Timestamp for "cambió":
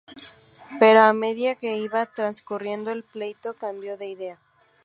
3.53-3.97